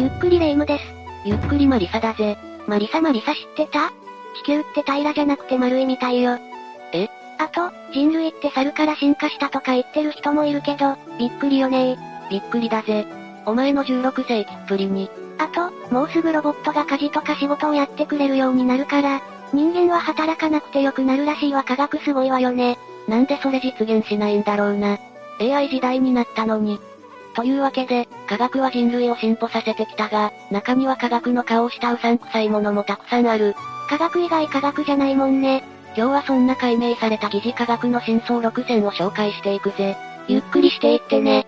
[0.00, 0.84] ゆっくりレ夢ムです。
[1.26, 2.38] ゆっくりマリサだぜ。
[2.66, 3.90] マリサマリサ知ってた？
[4.34, 6.38] 地球って平らじゃなくて丸いみたいよ。
[6.94, 7.10] え？
[7.36, 11.98] あと、人類って猿から進化したとか言ってる人もいるけど、びっくりよね
[12.30, 13.06] びっくりだぜ。
[13.44, 15.10] お前の16世紀っぷりに。
[15.36, 19.20] あと、もうすぐロボットが家事とか仕事をやってくれるようになるから、
[19.52, 22.78] 人間は働かなくてよくなるらしいわ科学すごいわよね。
[23.06, 24.98] なんでそれ実現しないんだろうな。
[25.40, 26.80] AI 時代になったのに。
[27.34, 33.54] というわけで、科学は人類を進歩させてきたが、中には科学の顔をしたうさんくさいものもたくさんある。
[33.88, 35.64] 科学以外科学じゃないもんね。
[35.96, 39.96] 今日はそんな解明された疑似科学の真相6選を紹介していくぜ。
[40.28, 41.46] ゆっくりしていってね。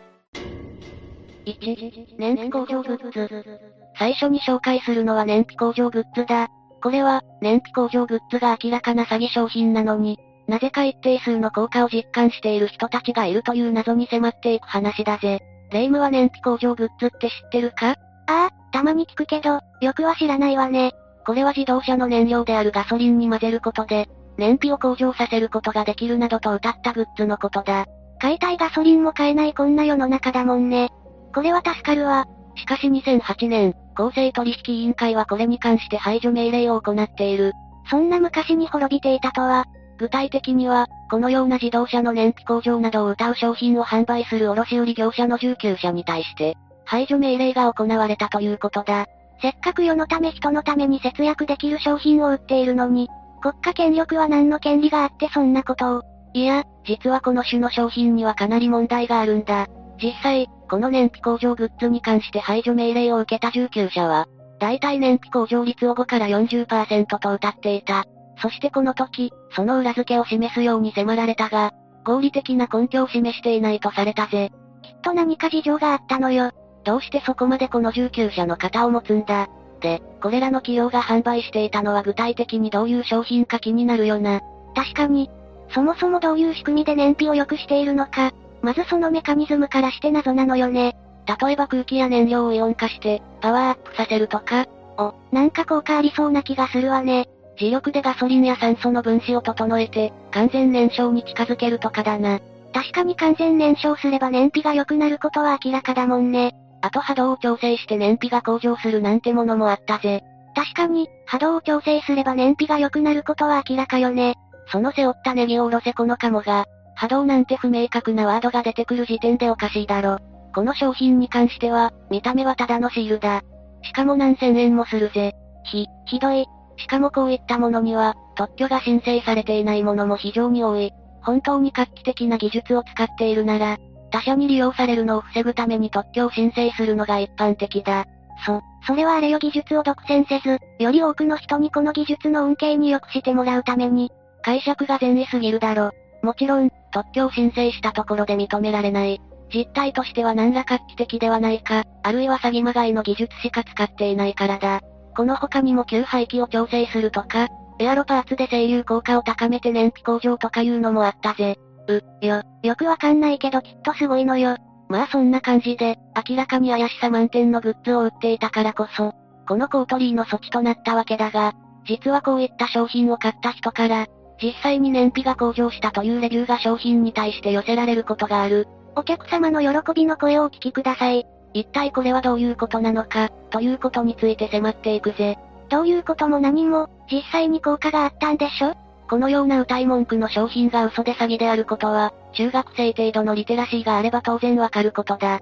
[1.46, 3.60] 1、燃費向上グッズ。
[3.98, 6.48] 最初に紹介するのは燃費向上グッズだ。
[6.82, 15.40] これは、燃費向上グッズが明らかな詐欺商品なのに、なぜか一定数の効果を実感している人たちがいるという謎に迫っていく話だぜ。
[15.72, 17.90] レイムは燃費向上グッズって知ってるか？
[17.90, 20.92] ああ、たまに聞くけど、よくは知らないわね。
[21.26, 27.86] これは自動車の燃料であるガソリンに混ぜることで、燃費を向上させることができるなどと謳ったグッズのことだ。
[28.20, 30.90] 買いたいガソリンも買えないこんな世の中だもんね。
[31.34, 32.26] これは助かるわ。
[32.54, 37.52] しかし2008年、公正取引委員会はこれに関して排除命令を行っている。
[37.90, 39.64] そんな昔に滅びていたとは、
[40.02, 49.06] 具体的には、このような自動車の燃費向上などを謳う商品を販売する卸売業者の19社に対して、排除命令が行われたということだ。
[49.40, 53.08] せっかく世のため人のために節約できる商品を売っているのに、
[53.40, 56.02] 国家権力は何の権利があってそんなことを。
[56.32, 59.68] いや、実はこの種の商品にはかなり問題があるんだ。
[60.02, 64.26] 実際、この燃費向上グッズに関して排除命令を受けた19社は、
[64.58, 68.04] 大体燃費向上率を5から40%と謳っていた。
[68.42, 71.72] そしてこの時、その裏付けを示すように迫られたが、
[72.04, 74.50] 合理的な根拠を示していないとされたぜ。
[74.82, 76.50] きっと何か事情があったのよ。
[76.82, 79.48] どうしてそこまでこの19社の型を持つんだ。
[79.80, 84.40] で、これらの企業が販売していたのは具体的にどういう商品か気になるよな。
[84.74, 85.30] 確かに。
[85.68, 90.96] そもそもどういう仕組みで燃費を良くしているのか、まずそのメカニズムからして謎なのよね。
[91.40, 94.66] 例えば空気や燃料をイオン化して、パワーアップさせるとか。
[94.98, 97.28] お、なんか効果ありそうな気がするわね。
[97.62, 102.40] 磁力でガソリンや酸素の分子を整えて、完全燃焼に近づけるとかだな。
[102.74, 106.56] 確かに完全燃焼すれば燃費が良くなることは明らかだもんね。
[106.80, 110.24] あと波動を調整して燃費が向上するなんてものもあったぜ。
[110.56, 114.34] 確かに、波動を調整すれば燃費が良くなることは明らかよね。
[114.66, 120.18] その背負ったネギを下ろせこのカモが、波動なんて不明確なワードが出てくる時点でおかしいだろ。
[120.52, 123.42] この商品に関しては、見た目はただのシールだ。
[123.82, 125.32] しかも何千円もするぜ。
[125.64, 126.44] ひ、ひどい。
[126.76, 130.92] しかもこういったものには、特許が申請されていないものも非常に多い。
[131.22, 133.78] 本当に画期的な技術を使っているなら、
[134.10, 138.04] 他社に利用されるのを防ぐために特許を申請するのが一般的だ。
[138.44, 144.10] そ、それはあれよ技術を独占せず、より多くの人にこの技術の恩恵に良くしてもらうために、
[144.42, 145.92] 解釈が善意すぎるだろ。
[146.22, 149.20] もちろん、特許を申請したところで認められない。
[149.54, 154.80] 実態としては何ら画期的ではないか、あるいは詐欺まがいの技術しか使っていないからだ。
[155.14, 157.48] この他にも吸排気を調整するとか、
[157.78, 161.58] エアロパーツで声優効果を高めて燃費向上とかいうのもあったぜ。
[161.88, 164.56] う、よ、よくわかんないけどきっとすごいのよ。
[164.88, 165.98] まあそんな感じで、
[166.28, 169.12] 明らかに怪しさ満点のグッズを売っていたからこそ、
[169.48, 171.52] このコートリーの措置となったわけだが、
[171.86, 174.06] 実はこういった商品を買った人から、
[174.42, 178.68] 実際に燃費が向上したというレビューが商品に対して寄せられることがある。
[178.94, 181.24] お客様の喜びの声をお聞きください。
[181.54, 185.38] 一体これはどういうことなのか、ということについて迫っていくぜ。
[185.68, 188.74] どういうことも何も、実際に効果があったんでしょ？
[189.08, 195.40] このような歌い文句の商品が嘘で詐欺であることは、中学生程度のリテラシーがあれば当然わかることだ。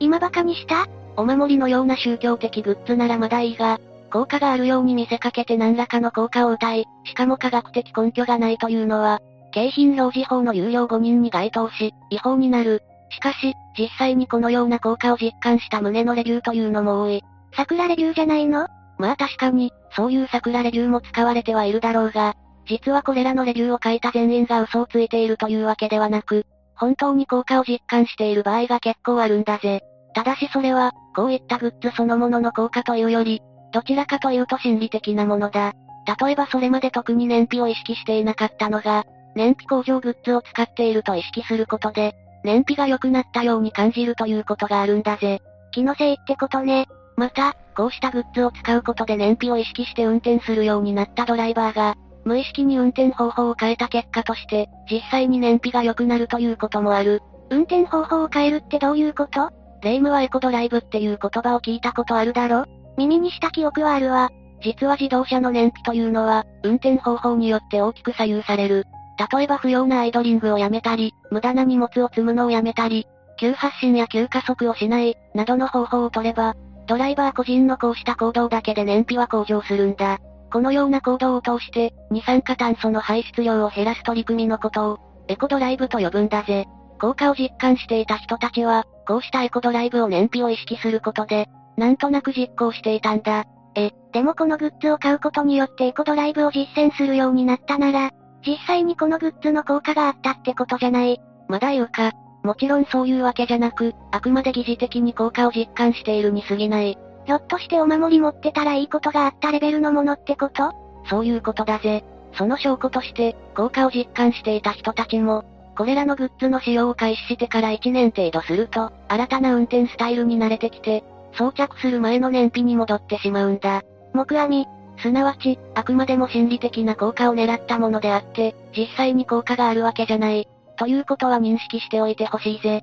[0.00, 0.86] 今バカにした？
[1.16, 3.80] お守りのような宗教的グッズならまだいいが、
[4.12, 9.20] 効果があるように見せかけて何らかの効果を謳い、しかも科学的根拠がないというのは、
[9.52, 12.82] 景品表示法の有料5人に該当し、違法になる。
[13.10, 17.22] しかし、実際にこのような効果を実感した旨のレビューというのも多い。
[17.56, 18.68] 桜レビューじゃないの？
[18.98, 22.34] まあ確かに、そういう桜レビューも使われてはいるだろうが、
[22.66, 26.44] 実はこれらのレビューを書いた全員が嘘をついているというわけではなく、
[26.74, 29.80] 本当に効果を実感している場合が結構あるんだぜ。
[30.14, 33.40] ただしそれは、こういったグッズそのものの効果というより、
[33.72, 35.72] どちらかというと心理的なものだ。
[36.20, 45.40] 例えばそれまで特に燃費を意識していなかったのが、燃費向上グッズを使っていると意識することで、燃費が良くなったように感じるということがあるんだぜ。
[45.72, 46.86] 気のせいってことね。
[47.16, 57.22] また、こうしたグッズを使うことで燃費を意識して運転するようになったドライバーが、無意識に運転方法を変えた結果として、実際に燃費が良くなるということもある。
[57.50, 59.50] 運転方法を変えるってどういうこと？
[59.82, 62.64] レイムはエコドライブっていう言葉を聞いたことあるだろ？
[62.96, 64.30] 耳にした記憶はあるわ。
[64.60, 68.86] 実は自動車の燃費というのは、運転方法によって大きく左右される。
[69.32, 73.06] 例えば不要なアイドリングをやめたり、無駄な荷物を積むのをやめたり、
[73.38, 76.54] 急発進や急加速をしない、などの方法を取れば、
[76.86, 80.18] ドライバー個人のこうした行動だけで燃費は向上するんだ。
[80.50, 84.98] このような行動を通して、二酸化炭素の排出量を減らす取り組みのことを、
[85.28, 86.66] エコドライブと呼ぶんだぜ。
[87.00, 93.44] 効果を実感していた人たちは、こうしたエコドライブを燃費を意識することで、なんとなく実行していたんだ。
[93.74, 98.10] え、でもこのグッズを買うことによってエコドライブを実践するようになったなら、
[98.46, 101.20] 実際にこのグッズの効果があったってことじゃない。
[101.48, 102.12] まだ言うか。
[102.42, 106.96] もちろんそういうわけじゃなく、あくまで疑似的に効果を実感しているに過ぎない。
[107.26, 110.72] ひょっとしてお守り持ってたらいいことがあったレベルのものってこと？
[111.10, 112.04] そういうことだぜ。
[112.34, 115.44] その証拠として、効果を実感していた人たちも、
[115.76, 121.04] これらのグッズの使用を開始してから1年程度すると、新たな運転スタイルに慣れてきて、
[121.34, 123.82] 装着する前の燃費に戻ってしまうんだ。
[124.14, 124.66] 木阿弥、
[125.00, 130.46] すなわち、あくまでも心理的な効果を狙ったものであって、実際に効果があるわけじゃない。
[130.76, 132.82] ということは認識しておいてほしいぜ。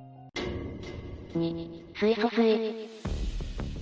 [1.95, 2.89] 水素水。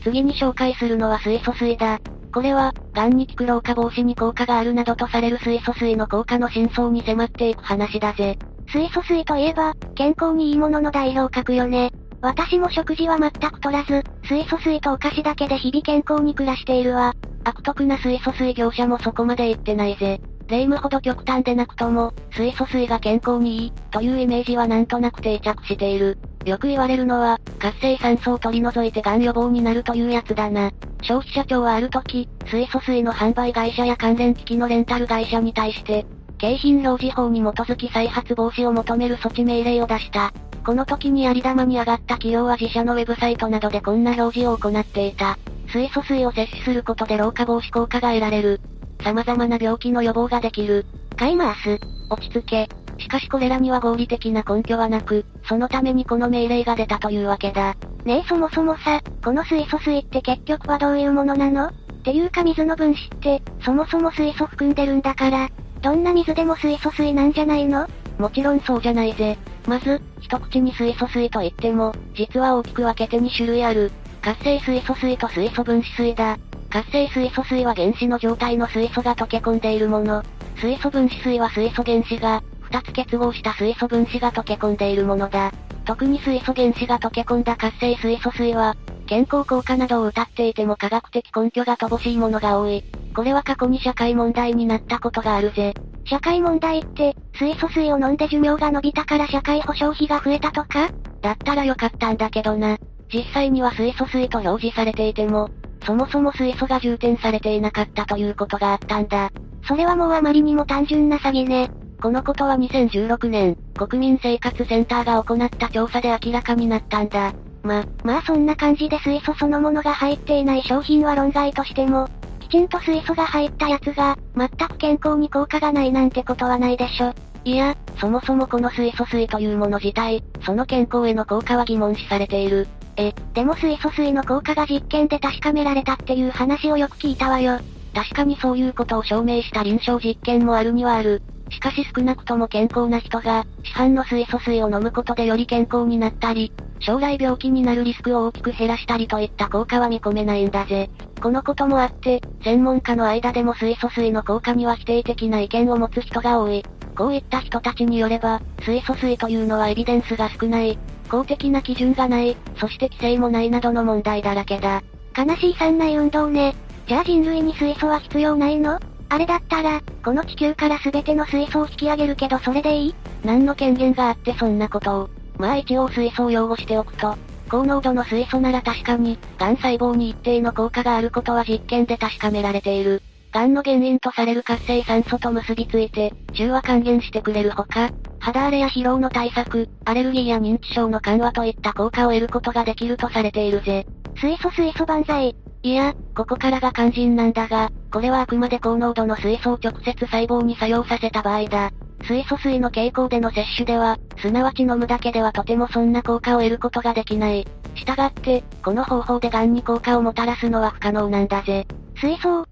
[0.03, 1.99] 次に紹介するのは水素水だ。
[2.33, 8.37] これは、癌に効く老化防止に効果があるなどとされる水素水の効果の真相に迫っていく話だぜ。
[8.67, 11.91] 水素水といえば、健康にいいものの代表格よね。
[12.23, 17.13] 私も食事は全く取らず、水素水とお菓子だけで日々健康に暮らしているわ。
[17.43, 20.21] 悪徳な水素水業者もそこまで言ってないぜ。
[20.47, 26.17] 霊夢ほど極端でなくとも、水素水が健康にいい、というイメージはなんとなく定着している。
[26.45, 30.71] よく言われるのは、活性酸素を取り除いて癌予防になるというやつだな。
[31.01, 36.05] 消費者庁はある時、水素水の販売会社や関連機器のレンタル会社に対して、
[36.37, 40.31] 景品表示法に基づき再発防止を求める措置命令を出した。
[40.65, 45.37] この時にあり玉に上がった企業は自社のウェブサイトなどでこんな表示を行っていた。
[45.67, 48.61] 水素水を摂取することで老化防止効果が得られる。
[49.03, 50.85] 様々な病気の予防ができる。
[51.17, 51.79] 買います。
[52.09, 52.69] 落ち着け。
[52.97, 57.75] しかしこれらには合理的な根拠はなく、そのためにこの命令が出たというわけだ。
[58.05, 61.67] ねえそもそもさ、この水素水って結局はどういうものなの？
[61.67, 61.71] っ
[62.03, 65.49] ていうか水の分子って、そもそも水素含んでるんだから、
[65.81, 67.87] どんな水でも水素水なんじゃないの？
[68.17, 69.37] もちろんそうじゃないぜ。
[69.67, 73.91] まず、一口に水素水と言っても、実は大きく分けて2種類ある。
[74.21, 76.37] 活性水素水と水素分子水だ。
[76.69, 80.23] 活性水素水は原子の状態の水素が溶け込んでいるもの。
[80.55, 85.51] 水素分子水は水素原子が、2つ結合した水素分子が溶け込んでいるものだ。
[85.85, 88.75] 特に水素原子が溶け込んだ活性水素水は、
[89.05, 92.83] 健康効果などを謳っていても科学的根拠が乏しいものが多い。
[93.15, 95.73] これは過去に社会問題になったことがあるぜ。
[96.05, 100.89] 社会問題って、水素水を飲んで寿命が伸びたから社会保障費が増えたとか？
[101.21, 102.77] だったらよかったんだけどな。
[103.13, 105.49] 実際には水素水と表示されていても、
[105.85, 109.29] そもそも水素が充填されていなかったということがあったんだ。
[109.67, 111.69] それはもうあまりにも単純な詐欺ね。
[112.01, 117.33] このことは2016年、国民生活センターが行った調査で明らかになったんだ。
[117.63, 122.09] ま、まあそんな感じで水素そのものが入っていない商品は論外としても、
[122.43, 127.13] きちんと水素が入ったやつが、全く健康に効果がないなんてことはないでしょ。
[127.45, 132.67] いや、そもそもこの水素水というもの自体、その健康への効果は疑問視されている。
[132.97, 137.59] え、でも水素水の効果が実験で確かめられたっていう話をよく聞いたわよ。
[137.93, 141.21] 確かにそういうことを証明した臨床実験もあるにはある。
[141.49, 146.51] しかし少なくとも健康な人が、市販の水素水を飲むことでより健康になったり、
[146.85, 150.89] 将来病気になるリスクを大きく減らしたりといった効果は見込めないんだぜ。
[151.21, 156.63] このこともあって、専門家の間でも水素水の効果には否定的な意見を持つ人が多い。
[156.95, 160.77] こういった人たちによれば、水素水というのはエビデンスが少ない、
[161.09, 164.83] 公的な基準がない、そして規制もないなどの問題だらけだ。
[165.17, 166.53] 悲しい三内運動ね。
[166.85, 168.77] じゃあ人類に水素は必要ないの？
[169.07, 172.95] あれだったら、この地球から全ての水素を引き上げるけどそれでいい？
[173.23, 175.09] 何の権限があってそんなことを。
[175.37, 177.15] まあ一応水素を擁護しておくと、
[177.49, 183.01] 高濃度の水素なら確かに、癌細胞に一定の効果があることは実験で確かめられている。
[183.31, 193.85] 癌の原因とされる活性酸素と結びついて、中和還元してくれるほか、肌荒れや疲労の対策、アレルギーや認知症の緩和といった効果を得ることができるとされているぜ。
[194.15, 195.35] 水素水素万歳。
[195.63, 201.71] いや、ここからが肝心なんだが、これはあくまで高濃度の水素を直接細胞に作用させた場合だ。
[202.07, 207.47] 水素水の傾向での摂取では、すなわち飲むだけではとてもそんな効果を得ることができない。
[207.75, 211.65] したがって、この方法で癌に効果をもたらすのは不可能なんだぜ。
[211.95, 212.45] 水素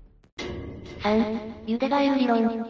[1.03, 2.65] 3、茹でガエル理論。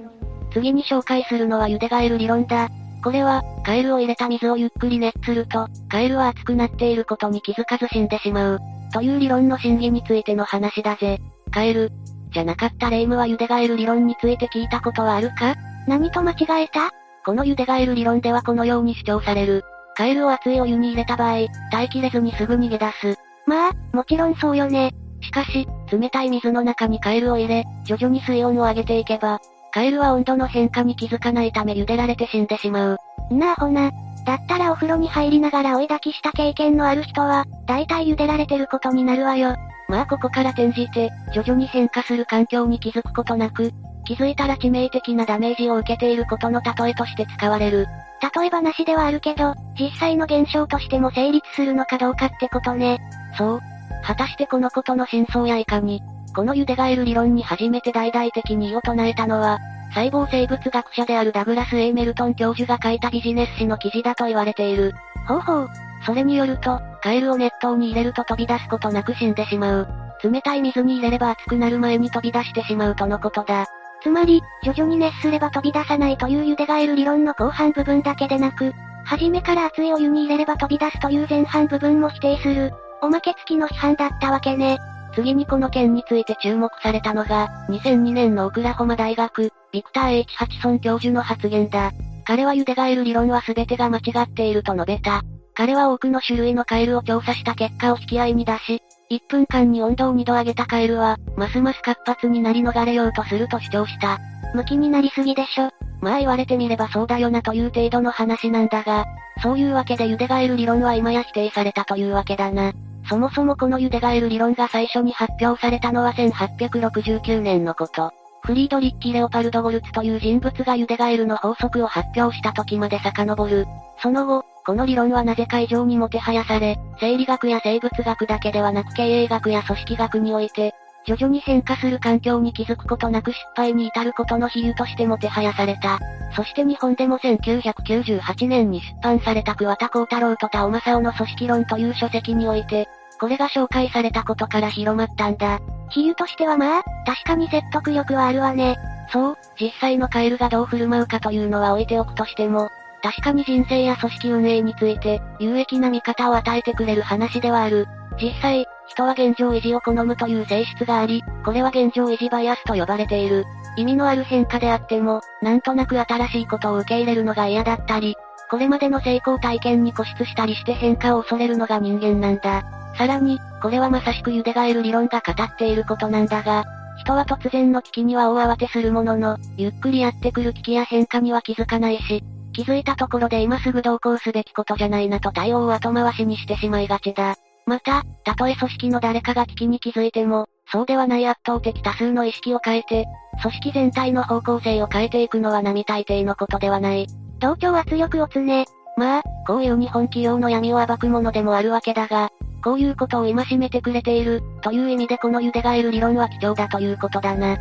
[0.53, 2.69] 次に紹介するのは茹でガエル理論だ。
[3.03, 8.59] これは、カエルを入れた水をゆっくり熱すると、カエルは熱くなっていることに気づかず死んでしまう。
[8.93, 11.19] という理論の真偽についての話だぜ。
[11.51, 11.91] カエル。
[12.33, 15.55] じゃなかったレイムは茹でガエル理論について聞いたことはあるか？
[15.87, 16.91] 何と間違えた？
[17.25, 19.63] この茹でガエル理論ではこのように主張される。
[19.95, 23.17] カエルを熱いお湯に入れた場合、耐えきれずにすぐ逃げ出す。
[23.45, 24.93] まあ、もちろんそうよね。
[25.21, 29.39] しかし、冷たい水の中にカエルを入れ、徐々に水温を上げていけば、
[29.71, 32.97] カエルは温度の変化に気づかないため茹でられて死んでしまう。
[33.31, 33.91] なあほな。
[34.25, 39.55] だったらお風呂に入りながら追い抱きした経験のある人は、大体茹でられてることになるわよ。
[39.87, 43.71] まあここから転じて、徐々に変化する環境に気づくことなく、
[44.11, 47.87] 気づいたら致命的なダメージを受けていることの例えとして使われる。
[48.35, 52.99] 例え話ではあるけど、実際の現象としても成立するのかどうかってことね。
[53.37, 53.61] そう。
[54.03, 56.01] 果たしてこのことの真相やいかに、
[56.35, 59.59] この茹でガエル理論に初めて大々的に異を唱えたのは、
[59.93, 64.93] 細胞生物学者であるダグラス・エイメルトン教授が書いたビジネス誌の記事だと言われている。
[65.25, 65.69] ほうほう。
[66.05, 69.87] それによると、カエルを熱湯に入れると飛び出すことなく死んでしまう。
[70.21, 73.67] 冷たい水に入れれば熱くなる前に飛び出してしまうとのことだ。
[74.01, 78.73] つまり、徐々に熱すれば飛び出さないという茹でガエル理論の後半部分だけでなく、
[79.05, 84.77] 初めから熱いお湯に入れれば飛び出すという前半部分も否定する、おまけ付きの批判だったわけね。
[85.13, 90.35] 次にこの件について注目されたのが、2002年のオクラホマ大学、ビクター H.
[90.35, 91.91] ハチソン教授の発言だ。
[92.23, 95.21] 彼は茹でガエル理論は全てが間違っていると述べた。
[95.53, 98.81] 彼は多くの種類のカエルを調査した結果を引き合いに出し、
[99.11, 104.19] 1分間に温度を2度上げたカエルは、ますます活発になり逃れようとすると主張した。
[104.55, 105.69] 向きになりすぎでしょ。
[105.99, 109.05] まあ言われてみればそうだよなという程度の話なんだが、
[109.43, 112.71] そういうわけで茹でガエル理論は今や否定されたというわけだな。
[113.09, 118.13] そもそもこの茹でガエル理論が最初に発表されたのは1869年のこと。
[118.43, 123.67] フリードリッキ・レオパルド・ゴルツという人物が茹でガエルの法則を発表した時まで遡る。
[124.01, 130.73] その後、この理論はなぜか異常にもてはやされ、生理学や生物学だけではなく経営学や組織学において、
[131.05, 135.99] 徐々に変化する環境に気づくことなく失敗に至ることの比喩としてもてはやされた。
[136.35, 142.87] そして日本でも1998年に出版された桑田幸太郎と田尾正夫の組織論という書籍において、
[143.19, 145.59] これが紹介されたことから広まったんだ。
[145.91, 148.77] 比喩としてはまあ、確かに説得力はあるわね。
[149.11, 152.69] そう、実際のカエルがどう振る舞うかというのは置いておくとしても、
[153.01, 157.87] 確かに人生や組織運営について、有益な見方を与えてくれる話ではある。
[158.21, 163.45] 実際、人は現状維持を好むという性質があり、これは現状維持バイアスと呼ばれている。
[163.77, 168.15] 意味のある変化であっても、なんとなく新しいことを受け入れるのが嫌だったり、
[168.49, 172.63] これまでの成功体験に固執したりして変化を恐れるのが人間なんだ。
[172.97, 176.65] さらに、これはまさしく茹でガエル理論が語っていることなんだが、
[177.01, 187.35] 人は突然の危機には大慌てするものの、ゆっくりやってくる危機や変化には気づかないし、気づいたところで今すぐ同行すべきことじゃないなと対応を後回しにしてしまいがちだ。
[187.65, 193.05] また、たとえ組織の誰かが危機に気づいても、そうではない圧倒的多数の意識を変えて、
[193.41, 197.07] 組織全体の方向性を変えていくのは並大抵のことではない。
[197.39, 198.65] 同調圧力をつね。
[199.01, 202.29] まあ、こういう日本企業の闇を暴くものでもあるわけだが、
[202.63, 207.57] こういうことを戒めてくれている、という意味でこの茹でガエル理論は貴重だということだな。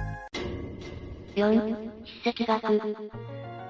[1.36, 1.74] 4、
[2.24, 2.82] 筆跡学。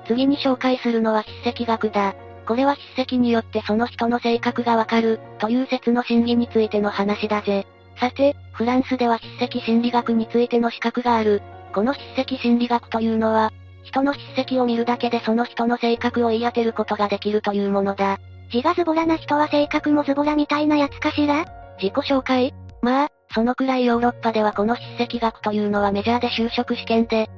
[0.09, 2.17] 次に紹介するのは筆跡学だ。
[2.45, 7.69] これは筆跡によってその人の性格がわかる、という説の真偽についての話だぜ。
[8.01, 11.41] さて、フランスでは筆跡心理学についての資格がある。
[11.73, 13.53] この筆跡心理学というのは、
[13.91, 18.19] 人の筆跡を見るだけでその人の性格を言い当てることができるというものだ。
[18.53, 21.45] 字がズボラな人は性格もズボラみたいなやつかしら？
[21.81, 22.55] 自己紹介？
[22.83, 27.29] まあ、そのくらいヨーロッパではこの筆跡学というのはメジャーで就職試験で、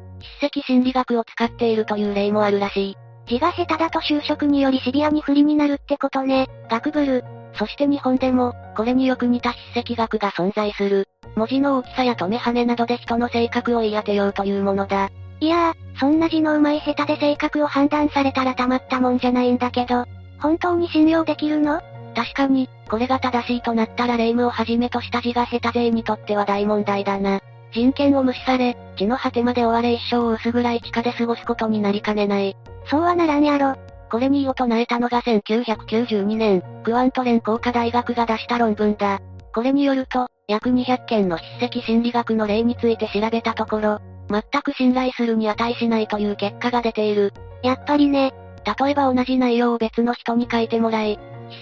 [0.40, 2.96] 筆跡心理学を使っているという例もあるらしい。
[3.26, 6.48] 字が下手だと就職によりシビアに不利になるってことね。
[6.70, 7.24] 学ブル。
[7.54, 11.08] そして日本でも、これによく似た筆跡学が存在する。
[11.36, 15.10] 文字の大きさや止め跳ねなどで人の性格を言い当てようというものだ。
[15.42, 20.04] いやー、そんな字の上手い下手で性格を判断されたらたまったもんじゃないんだけど、
[20.38, 21.80] 本当に信用できるの？
[22.14, 27.40] 確かに、これが正しいとなったら霊夢をはじめとした字が下手勢にとっては大問題だな。
[27.72, 32.56] 人権を無視され、地の果てまで追われ一生を薄暗い地下で過ごすことになりかねない。
[32.88, 33.74] そうはならんやろ。
[34.12, 39.20] これに異を唱えたのが1992年、クワントレン工科大学が出した論文だ。
[39.52, 43.98] これによると、約200件の筆跡心理学の例について調べたところ、
[44.32, 47.32] 全く信頼するに値しないという結果が出ている。
[47.62, 48.32] やっぱりね。
[48.80, 51.18] 例えば同じ内容を別の人に書いてもらい、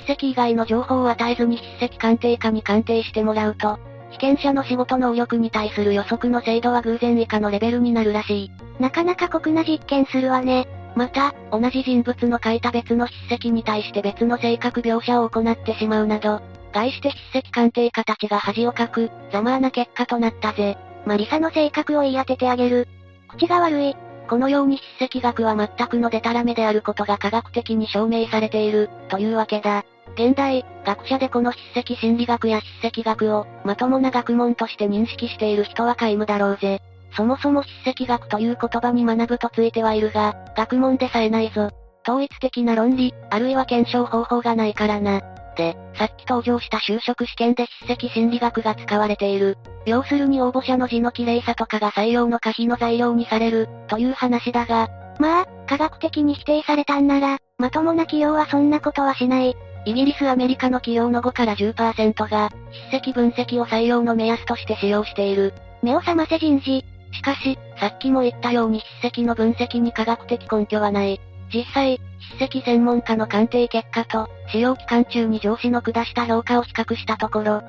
[0.07, 3.79] 筆跡以外の情報を与えずに筆跡鑑定家に鑑定してもらうと、
[4.11, 8.53] 被験者の仕事能力に対する予測の精度は偶然以下のレベルになるらしい。
[8.81, 10.69] なかなか酷な実験するわね。
[10.97, 16.41] また、同じ人物の書いた別の筆跡に対して別の性格描写を行ってしまうなど、
[16.73, 20.77] 外して筆跡鑑定家たちが恥をかく、ざまあな結果となったぜ。
[21.07, 22.89] マリサの性格を言い当ててあげる。
[23.29, 23.97] 口が悪い。
[24.29, 29.85] このように筆跡学は全くのデタラメであることが科学的に証明されている、というわけだ。
[30.15, 36.81] 現代、学者でこの筆跡心理学や筆跡学を、まともな学問として認識している人は皆無だろうぜ。
[37.17, 41.71] そもそも筆跡学という言葉に学ぶとついてはいるが、学問でさえないぞ。
[42.07, 45.21] 統一的な論理、あるいは検証方法がないからな。
[45.61, 49.59] で、さっき登場した就職試験で筆跡心理学が使われている。
[49.85, 54.89] 要するに応募者の字の綺麗さとかが採用の可否の材料にされる、という話だが。
[55.19, 59.55] まあ、科学的に否定されたんなら、まともな企業はそんなことはしない。
[59.85, 62.51] イギリス、アメリカの企業の5から10%が、
[62.91, 65.53] 筆跡分析を採用の目安として使用している。
[65.83, 66.85] 目を覚ませ人事。
[67.13, 71.21] しかし、さっきも言ったように筆跡の分析に科学的根拠はない。
[71.53, 72.01] 実際、
[72.33, 77.63] 筆跡専門家の鑑定結果と、使用期間中に上司の下した評価を比較したところ、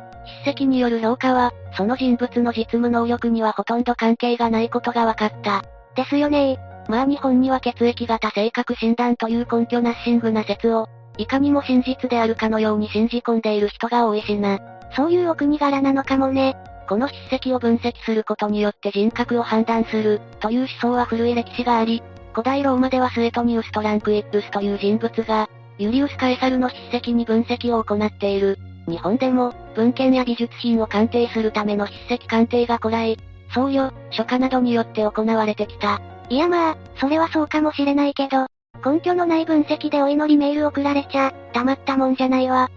[0.44, 5.64] 筆跡による評価は、その人物の実務能力にはほとんど関係がないことが分かった。
[5.96, 6.58] ですよね
[6.88, 14.60] まあ日本には血液型性格診断という根拠ナッシングな説を、いかにも真実であるかのように信じ込んでいる人が多いしな。
[14.96, 16.56] そういうお国柄なのかもね。
[16.88, 28.58] この筆跡を分析することによって人格を判断する、という思想は古い歴史があり、古代ローマではスエトニウス・トランクイップスという人物が、ユリウス・カエサルの筆跡に分析を行っている。
[28.88, 33.18] 日本でも、文献や美術品を鑑定するための筆跡鑑定が古来、
[33.54, 36.02] 僧侶、書家などによって行われてきた。
[36.30, 38.48] いやまあ、それはそうかもしれないけど、
[38.86, 42.70] 根拠のない分析でお祈りメール送られちゃ、たまったもんじゃないわ。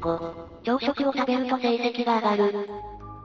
[0.00, 0.34] 5、
[0.64, 2.68] 朝食を食べると成績が上がる。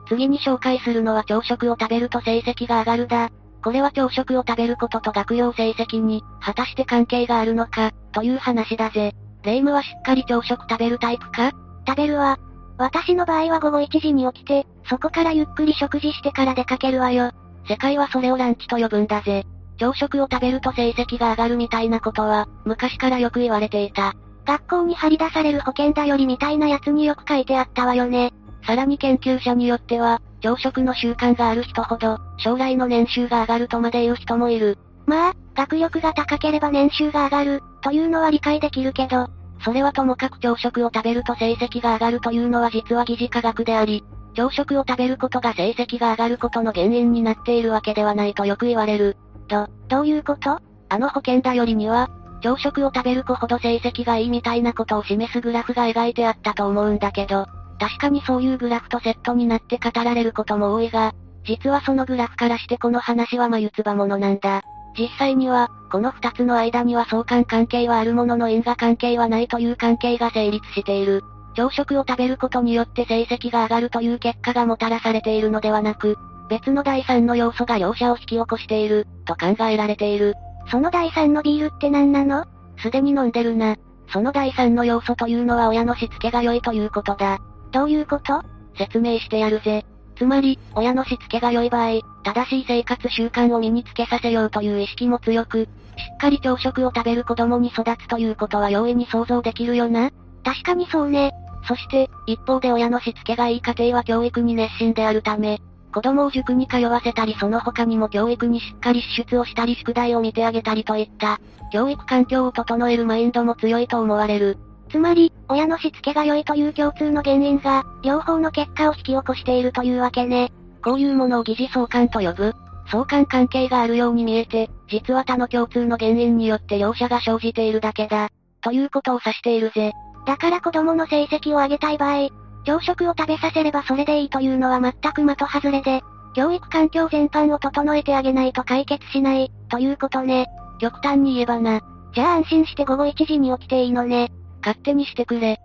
[0.08, 3.30] 次に紹介するのは朝食を食べると成績が上がるだ。
[3.62, 9.14] これは朝食を食べることと学用成績に、果たして関係があるのか、という話だぜ。
[9.42, 11.52] レイムはしっかり朝食食べるタイプか？
[11.86, 12.38] 食べるわ。
[12.76, 17.32] 私の場合は午後1時に起きて、そこからゆっくり食事してから出かけるわよ。
[17.68, 19.44] 世界はそれをランチと呼ぶんだぜ。
[19.78, 24.14] 朝食を食べると成績が上がるみたいなことは、昔からよく言われていた。
[24.46, 28.32] 学校に張り出される保険だよりみたいなやつによく書いてあったわよね。
[28.66, 34.78] さらに研究者によっては、朝食の習慣がある人ほど、将来の年収が上がるとまで言う人もいる。
[35.06, 39.28] まあ、学力が高ければ年収が上がる、というのは理解できるけど、
[39.64, 49.16] それはともかく朝食を食べると成績が上がるというのは実は疑似科学であり、朝食を食べることが成績が上がることの原因になっているわけではないとよく言われる。
[49.48, 50.60] ど、どういうこと？
[50.90, 52.08] あの保険だよりには、
[52.40, 57.46] 朝食を食べる子ほど成績がいいみたいなことを示すグラフが描いてあったと思うんだけど、
[57.78, 61.12] 確かにそういうグラフとセットになって語られることも多いが、
[61.44, 64.62] 実はそのグラフからしてこの話は眉唾物なんだ。
[64.98, 71.22] 実際には、この二つの間には相関関係はあるものの因果関係はないという関係が成立している。
[71.54, 76.16] 朝食を食べることによって成績が上がるという結果がもたらされているのではなく、
[76.48, 80.34] 別の第三の要素が両者を引き起こしている、と考えられている。
[80.70, 82.44] その第三のビールって何なの？
[82.78, 83.76] すでに飲んでるな。
[84.10, 87.38] その第三の要素というのは親のしつけが良いということだ。
[87.72, 88.42] どういうこと？
[88.76, 89.84] 説明してやるぜ。
[90.16, 95.66] つまり、親のしつけが良い場合、正しい生活習慣を身につけさせようという意識も強く、し
[96.14, 100.10] っかり朝食を食べる子供に育つということは容易に想像できるよな。
[100.44, 101.32] 確かにそうね。
[101.66, 105.60] そして、一方で親のしつけがいい家庭は教育に熱心であるため、
[105.92, 111.40] 子供を塾に通わせたりその他にも教育にしっかり支出をしたり宿題を見てあげたりといった、
[111.72, 114.58] 教育環境を整えるマインドも強いと思われる。
[114.88, 120.52] つまり、親のしつけが良いという共通の原因が、両方の結果を引き起こしているというわけね。
[120.82, 122.54] こういうものを疑似相関と呼ぶ。
[122.90, 128.30] 相関関係があるように見えて、実は他の共通の原因によって両者が生じているだけだ。
[128.62, 129.92] ということを指しているぜ。
[130.26, 132.28] だから子供の成績を上げたい場合、
[132.64, 136.02] 朝食を食べさせればそれでいいというのは全く的外れで、
[136.34, 140.46] 教育環境全般を整えてあげないと解決しない、ということね。
[140.78, 141.80] 極端に言えばな。
[142.14, 144.30] じゃあ安心して午後1時に起きていいのね。
[144.60, 145.60] 勝手にしてくれ。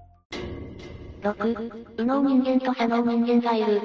[1.23, 3.81] 6、右脳人間と左脳人間がいる。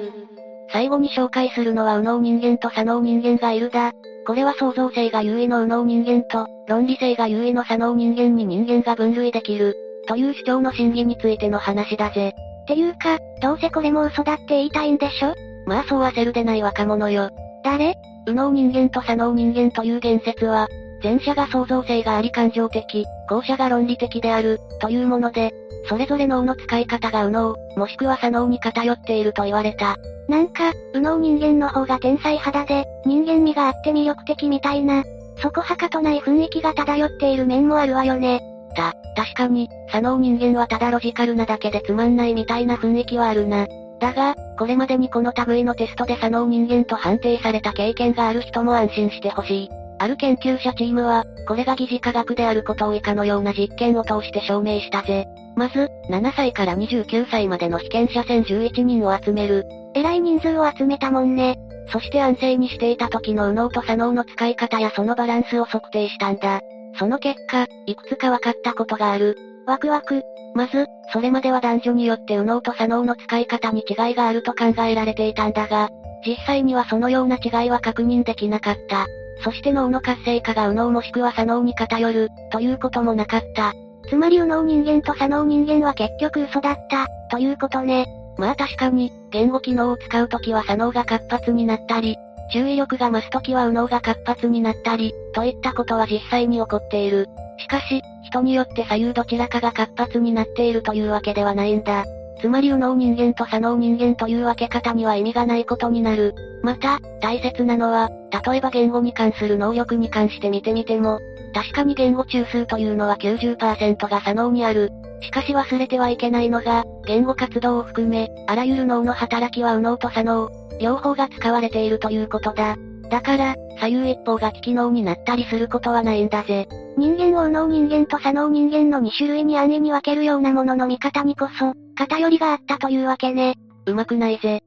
[0.71, 3.91] 最後に紹介するのは右脳人間と左脳人間がいるだ。
[4.27, 9.75] これは創造性が優位の右脳人間と、論理性が優位の左脳人間に人間が分類できる、
[10.07, 12.35] という主張の真偽についての話だぜ。
[12.63, 15.33] っていうか、どうせこれも嘘だって言いたいんでしょ？
[15.65, 17.31] まあそう焦るでない若者よ。
[17.63, 17.95] 誰？
[18.27, 20.67] 右脳人間と左脳人間という言説は、
[21.01, 25.53] 前者が創造性があり感情的、後者が論理的である、というもので、
[25.87, 29.97] それぞれ脳の使い方が右脳、もしくは左脳に偏っていると言われた。
[30.27, 35.03] なんか、右脳人間の方が天才肌で、人間味があって魅力的みたいな、
[35.37, 38.41] そこはかとない雰囲気が漂っている面もあるわよね。
[38.75, 43.67] た、確かに、左脳人間はただロジカルなだけでつまんないみたいな雰囲気はあるな。
[43.99, 49.69] だが、これまでにこの類のテストで左脳人間と判定された経験がある人も安心してほしい。
[49.99, 55.27] ある研究者チームは、これが疑似科学であることを以下のような実験を通して証明したぜ。
[55.55, 59.65] まず、7歳から29歳までの被験者1011人を集める。
[59.93, 61.59] えらい人数を集めたもんね。
[61.91, 66.61] そして安静にしていた時の右脳と左脳の使い方やそのバランスを測定したんだ。
[66.97, 69.37] その結果、いくつか分かったことがある。
[69.65, 70.23] ワクワク。
[70.55, 75.89] まず、それまでは男女によって右脳と左脳の使い方に違いがあると考えられていたんだが、
[76.25, 79.07] 実際にはそのような違いは確認できなかった。
[79.43, 83.73] そして脳の活性化が右脳もしくは左脳に偏る、ということもなかった。
[84.09, 88.07] つまり右脳人間と左脳人間は結局嘘だった、ということね。
[88.37, 92.17] まあ確かに、言語機能を使うときは左脳が活発になったり、
[92.51, 97.27] 注意力が増すときは右脳が活発になったり、といったことは実際に起こっている。
[97.59, 102.05] しかし、人によって左右どちらかが活発になっているというわけではないんだ。
[102.39, 106.33] つまり右脳人間と左脳人間という分け方には意味がないことになる。
[106.63, 108.09] また、大切なのは、
[108.45, 111.19] 例えば言語に関する能力に関して見てみても、
[111.53, 114.89] 確かに言語中枢というのは90%が左脳にある。
[115.21, 120.49] しかし忘れてはいけないのが、言語活動を含め、あらゆる脳の働きは右脳と左脳、
[120.79, 122.77] 両方が使われているということだ。
[123.09, 126.67] だから、左右一方が機能になったりすることはないんだぜ。
[126.97, 133.55] 人間を右脳人間と左脳人間の2種類に安易に分けるようなものの見方にこそ、偏りがあったというわけね。
[133.85, 134.63] うまくないぜ。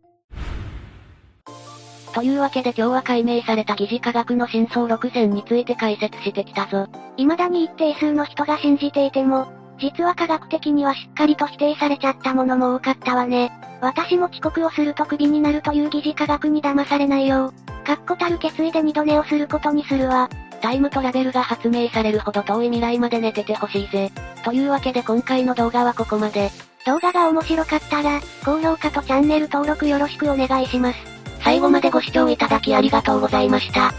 [2.15, 6.89] というわけで今日は解明された疑似科学の真相6選について解説してきたぞ。
[7.17, 9.47] 未だに一定数の人が信じていても、
[9.83, 13.53] 実は科学的にはしっかりと否定されちゃったものも多かったわね。
[13.81, 17.53] 私も遅刻をするとクビになるという疑似科学に騙されないよう、
[17.85, 20.31] 確固たる決意で二度寝をすることにするわ。
[20.61, 24.13] タイムトラベルが発明されるほど遠い未来まで寝ててほしいぜ。
[24.45, 26.51] というわけで今回の動画はここまで。
[26.87, 30.99] 動画が面白かったら、高評価とチャンネル登録よろしくお願いします。
[31.41, 33.93] 最後までご視聴いただきありがとうございました。